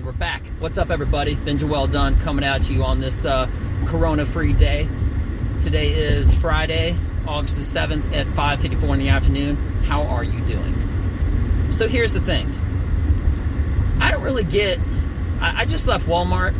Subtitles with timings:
[0.00, 0.46] And we're back.
[0.60, 1.36] What's up, everybody?
[1.36, 3.50] Benja Welldone coming at you on this uh,
[3.84, 4.88] corona free day.
[5.60, 6.96] Today is Friday,
[7.28, 9.56] August the 7th at 5.54 in the afternoon.
[9.82, 11.68] How are you doing?
[11.70, 12.50] So here's the thing.
[14.00, 14.78] I don't really get...
[15.38, 16.54] I, I just left Walmart,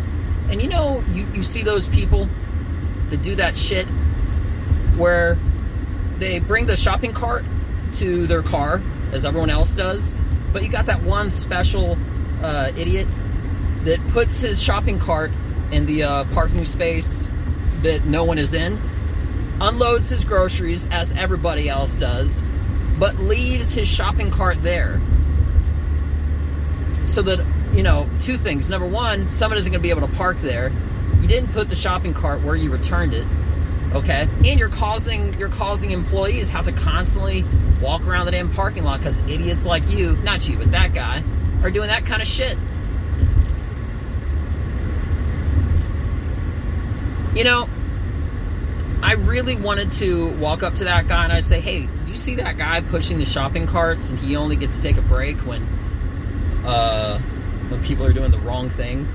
[0.50, 2.28] and you know, you, you see those people
[3.08, 3.88] that do that shit
[4.98, 5.38] where
[6.18, 7.46] they bring the shopping cart
[7.94, 8.82] to their car,
[9.12, 10.14] as everyone else does,
[10.52, 11.96] but you got that one special
[12.42, 13.08] uh, idiot
[13.84, 15.30] that puts his shopping cart
[15.70, 17.28] in the uh, parking space
[17.82, 18.80] that no one is in,
[19.60, 22.42] unloads his groceries as everybody else does,
[22.98, 25.00] but leaves his shopping cart there.
[27.06, 28.68] So that, you know, two things.
[28.68, 30.70] Number one, someone isn't going to be able to park there.
[31.20, 33.26] You didn't put the shopping cart where you returned it
[33.92, 37.44] okay and you're causing you're causing employees have to constantly
[37.80, 41.24] walk around the damn parking lot because idiots like you not you but that guy
[41.62, 42.56] are doing that kind of shit
[47.34, 47.68] you know
[49.02, 52.18] i really wanted to walk up to that guy and i say hey do you
[52.18, 55.36] see that guy pushing the shopping carts and he only gets to take a break
[55.46, 55.62] when
[56.66, 57.20] uh
[57.70, 59.08] when people are doing the wrong thing?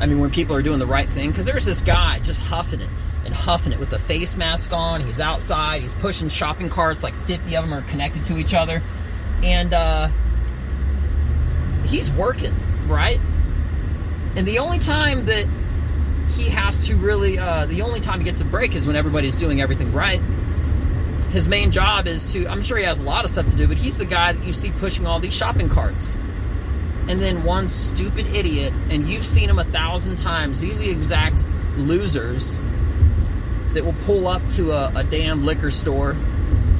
[0.00, 2.80] I mean when people are doing the right thing because there's this guy just huffing
[2.80, 2.88] it
[3.26, 5.02] and huffing it with the face mask on.
[5.02, 5.82] He's outside.
[5.82, 8.82] He's pushing shopping carts like 50 of them are connected to each other.
[9.42, 10.08] And uh
[11.84, 12.54] he's working
[12.86, 13.20] right?
[14.36, 15.46] And the only time that
[16.30, 19.36] he has to really uh, the only time he gets a break is when everybody's
[19.36, 20.20] doing everything right.
[21.30, 23.66] His main job is to i'm sure he has a lot of stuff to do
[23.66, 26.16] but he's the guy that you see pushing all these shopping carts.
[27.08, 31.44] And then one stupid idiot and you've seen him a thousand times these the exact
[31.76, 32.58] losers
[33.74, 36.16] that will pull up to a, a damn liquor store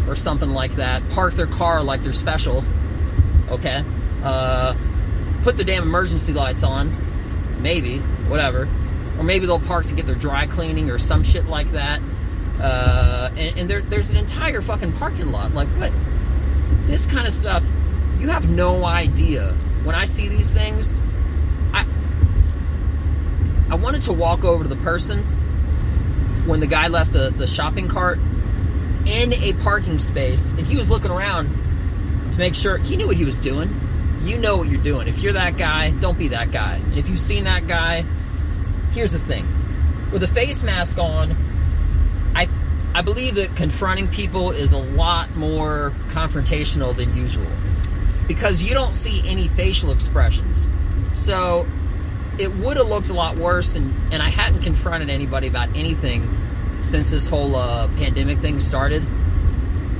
[0.08, 2.64] or something like that park their car like they're special
[3.48, 3.84] okay?
[4.24, 4.74] Uh,
[5.42, 6.91] put the damn emergency lights on
[7.61, 8.69] maybe whatever
[9.19, 12.00] or maybe they'll park to get their dry cleaning or some shit like that.
[12.61, 15.55] Uh, and, and there, there's an entire fucking parking lot.
[15.55, 15.92] Like, what?
[16.86, 17.64] This kind of stuff,
[18.18, 19.52] you have no idea.
[19.85, 21.01] When I see these things,
[21.73, 21.86] I
[23.70, 25.23] I wanted to walk over to the person
[26.46, 28.18] when the guy left the, the shopping cart
[29.07, 33.17] in a parking space, and he was looking around to make sure he knew what
[33.17, 33.80] he was doing.
[34.24, 35.08] You know what you're doing.
[35.08, 36.77] If you're that guy, don't be that guy.
[36.77, 38.05] And if you've seen that guy,
[38.96, 39.46] here's the thing.
[40.11, 41.36] With a face mask on
[42.34, 42.48] i
[42.95, 47.46] i believe that confronting people is a lot more confrontational than usual.
[48.27, 50.67] Because you don't see any facial expressions.
[51.12, 51.67] So
[52.39, 56.20] it would have looked a lot worse and and i hadn't confronted anybody about anything
[56.80, 59.05] since this whole uh, pandemic thing started.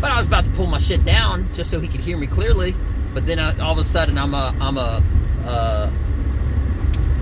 [0.01, 2.27] But i was about to pull my shit down just so he could hear me
[2.27, 2.75] clearly.
[3.13, 5.03] But then uh, all of a sudden i'm a i'm a
[5.45, 5.91] uh,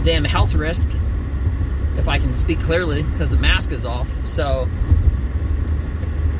[0.04, 0.88] damn health risk
[1.96, 4.08] if I can speak clearly, because the mask is off.
[4.26, 4.68] So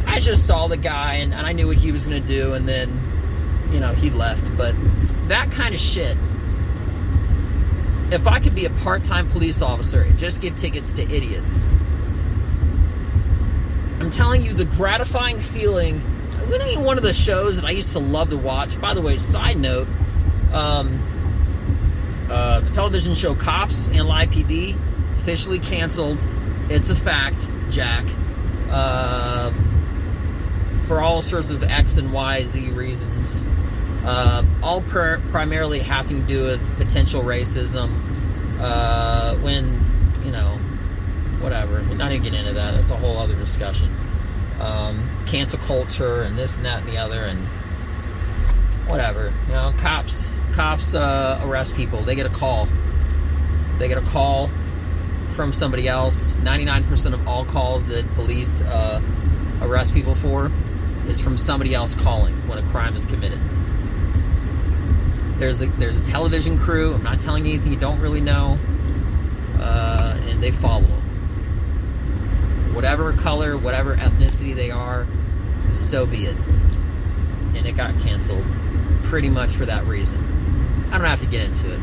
[0.07, 2.55] I just saw the guy and, and I knew what he was going to do,
[2.55, 4.57] and then, you know, he left.
[4.57, 4.75] But
[5.29, 6.17] that kind of shit,
[8.11, 11.65] if I could be a part time police officer and just give tickets to idiots,
[14.01, 16.03] I'm telling you, the gratifying feeling.
[16.49, 18.79] Literally, one of the shows that I used to love to watch.
[18.79, 19.89] By the way, side note,
[20.53, 21.01] um,
[22.31, 24.77] uh, the television show Cops and Live PD
[25.25, 26.23] officially canceled.
[26.69, 28.05] It's a fact, Jack.
[28.69, 29.51] Uh,
[30.87, 33.47] for all sorts of X and Y, Z reasons.
[34.05, 38.03] Uh, all primarily having to do with potential racism.
[38.61, 39.81] Uh, when,
[40.27, 40.59] you know,
[41.41, 41.83] whatever.
[41.89, 42.75] We're not even get into that.
[42.75, 43.97] That's a whole other discussion.
[44.61, 47.39] Um, cancel culture and this and that and the other and
[48.91, 49.33] whatever.
[49.47, 52.03] You know, cops cops uh, arrest people.
[52.03, 52.69] They get a call.
[53.79, 54.51] They get a call
[55.34, 56.33] from somebody else.
[56.33, 59.03] 99% of all calls that police uh,
[59.61, 60.50] arrest people for
[61.09, 63.41] is from somebody else calling when a crime is committed.
[65.39, 66.94] There's a, there's a television crew.
[66.94, 68.59] I'm not telling you anything you don't really know.
[69.59, 71.00] Uh, and they follow them.
[72.75, 75.06] Whatever color, whatever ethnicity they are,
[75.75, 76.37] so be it.
[77.55, 78.44] And it got canceled
[79.03, 80.88] pretty much for that reason.
[80.91, 81.81] I don't have to get into it.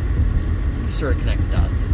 [0.85, 1.91] You sort of connect the dots.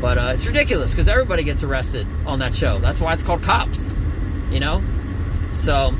[0.00, 2.78] But uh, it's ridiculous because everybody gets arrested on that show.
[2.78, 3.94] That's why it's called Cops,
[4.50, 4.82] you know?
[5.52, 5.94] So,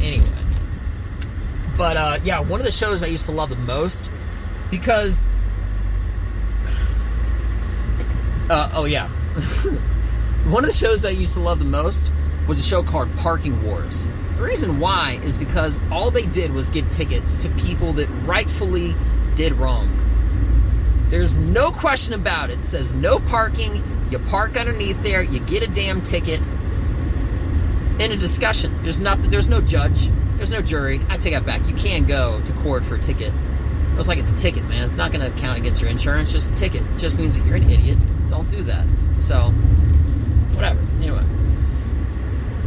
[0.00, 0.28] anyway.
[1.76, 4.08] But uh, yeah, one of the shows I used to love the most
[4.70, 5.26] because.
[8.48, 9.08] Uh, oh, yeah.
[10.46, 12.12] one of the shows I used to love the most
[12.46, 14.06] was a show called Parking Wars.
[14.36, 18.94] The reason why is because all they did was give tickets to people that rightfully
[19.34, 20.03] did wrong.
[21.10, 22.60] There's no question about it.
[22.60, 23.82] It says no parking.
[24.10, 25.22] You park underneath there.
[25.22, 26.40] You get a damn ticket.
[27.98, 29.30] In a discussion, there's nothing.
[29.30, 30.10] There's no judge.
[30.36, 31.00] There's no jury.
[31.08, 31.66] I take that back.
[31.68, 33.32] You can go to court for a ticket.
[33.92, 34.82] It was like it's a ticket, man.
[34.82, 36.32] It's not going to count against your insurance.
[36.32, 36.82] Just a ticket.
[36.82, 37.98] It just means that you're an idiot.
[38.28, 38.84] Don't do that.
[39.18, 39.50] So,
[40.54, 40.80] whatever.
[40.96, 41.24] Anyway,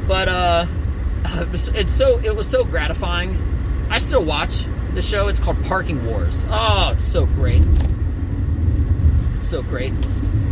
[0.07, 0.66] but uh,
[1.54, 3.38] it's so it was so gratifying.
[3.90, 4.63] I still watch
[4.94, 5.28] the show.
[5.28, 6.45] It's called Parking Wars.
[6.50, 7.63] Oh, it's so great.
[9.48, 9.94] So great.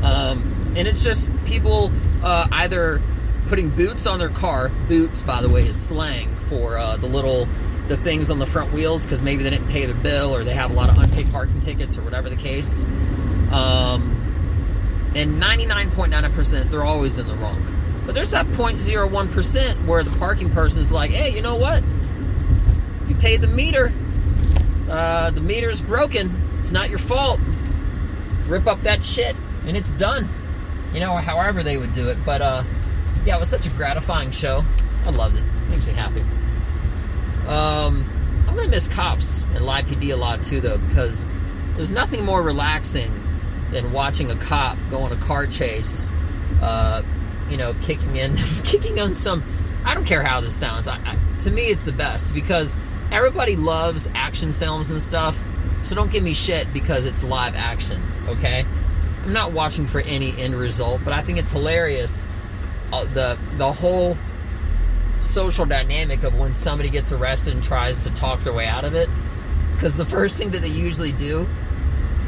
[0.03, 1.91] Um, and it's just people
[2.23, 3.01] uh, either
[3.47, 4.69] putting boots on their car.
[4.87, 7.47] Boots, by the way, is slang for uh, the little
[7.87, 10.55] the things on the front wheels because maybe they didn't pay their bill or they
[10.55, 12.81] have a lot of unpaid parking tickets or whatever the case.
[13.51, 14.21] Um,
[15.15, 18.03] and 99.9% they're always in the wrong.
[18.05, 21.83] But there's that 0.01% where the parking person is like, hey, you know what?
[23.07, 23.93] You paid the meter.
[24.89, 26.55] Uh, the meter's broken.
[26.59, 27.39] It's not your fault.
[28.47, 30.29] Rip up that shit and it's done.
[30.93, 32.17] You know, however they would do it.
[32.25, 32.63] But uh,
[33.25, 34.63] yeah, it was such a gratifying show.
[35.05, 35.43] I loved it.
[35.69, 36.21] Makes me happy.
[37.47, 38.09] Um,
[38.47, 41.27] I'm gonna miss cops and live PD a lot too, though, because
[41.75, 43.21] there's nothing more relaxing
[43.71, 46.07] than watching a cop go on a car chase.
[46.61, 47.03] Uh,
[47.49, 49.43] you know, kicking in, kicking on some.
[49.83, 50.87] I don't care how this sounds.
[50.87, 52.77] I, I, to me, it's the best because
[53.11, 55.37] everybody loves action films and stuff.
[55.85, 58.01] So don't give me shit because it's live action.
[58.27, 58.65] Okay,
[59.23, 62.25] I'm not watching for any end result, but I think it's hilarious.
[62.91, 64.17] Uh, the the whole
[65.21, 68.95] social dynamic of when somebody gets arrested and tries to talk their way out of
[68.95, 69.09] it.
[69.75, 71.47] Because the first thing that they usually do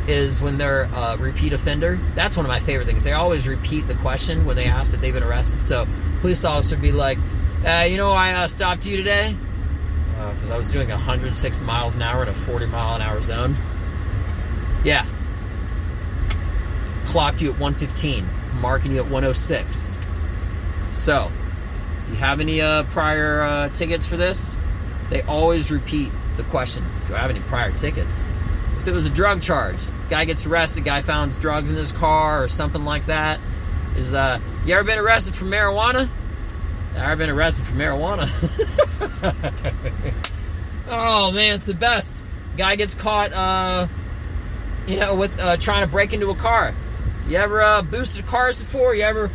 [0.08, 2.00] is when they're a repeat offender.
[2.14, 3.04] That's one of my favorite things.
[3.04, 5.64] They always repeat the question when they ask that they've been arrested.
[5.64, 5.88] So,
[6.22, 7.18] police officer would be like,
[7.66, 9.36] uh, "You know, I uh, stopped you today
[10.18, 13.22] because uh, I was doing 106 miles an hour in a 40 mile an hour
[13.22, 13.56] zone.
[14.84, 15.06] Yeah,
[17.08, 18.28] clocked you at 115,
[18.60, 19.98] marking you at 106.
[20.94, 21.32] So,
[22.06, 24.56] do you have any uh, prior uh, tickets for this?
[25.10, 28.28] They always repeat the question Do I have any prior tickets?
[28.82, 29.78] If it was a drug charge,
[30.10, 33.40] guy gets arrested, guy found drugs in his car or something like that.
[33.96, 36.10] Is uh, you ever been arrested for marijuana?
[36.98, 38.28] I ever been arrested for marijuana.
[40.90, 42.24] oh man, it's the best.
[42.58, 43.88] Guy gets caught, uh,
[44.88, 46.74] you know, with uh, trying to break into a car.
[47.28, 48.96] You ever uh, boosted cars before?
[48.96, 49.30] You ever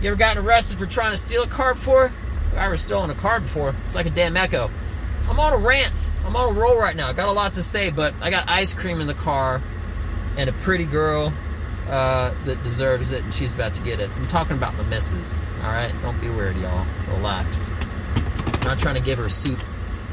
[0.00, 2.12] you ever gotten arrested for trying to steal a car before?
[2.52, 3.74] I've ever stolen a car before.
[3.86, 4.70] It's like a damn echo.
[5.28, 6.10] I'm on a rant.
[6.24, 7.08] I'm on a roll right now.
[7.08, 9.60] I got a lot to say, but I got ice cream in the car
[10.36, 11.32] and a pretty girl
[11.88, 14.10] uh, that deserves it, and she's about to get it.
[14.16, 15.44] I'm talking about my missus.
[15.62, 16.86] All right, don't be weird, y'all.
[17.08, 17.70] Relax.
[18.44, 19.60] I'm not trying to give her soup,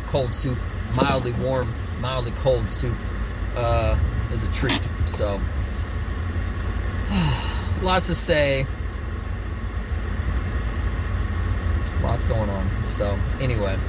[0.07, 0.57] cold soup,
[0.95, 2.97] mildly warm, mildly cold soup
[3.55, 3.97] uh,
[4.31, 4.81] as a treat.
[5.07, 5.41] So,
[7.81, 8.67] lots to say.
[12.03, 12.69] lots going on.
[12.87, 13.79] So, anyway,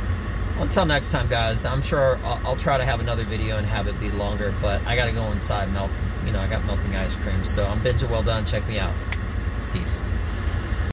[0.59, 3.89] until next time, guys, I'm sure I'll, I'll, try to have another video and have
[3.89, 5.91] it be longer, but I got to go inside melt.
[6.25, 7.45] You know, I got melting ice cream.
[7.45, 8.47] So, I'm Benja Welldone.
[8.47, 8.95] Check me out.
[9.73, 10.09] Peace.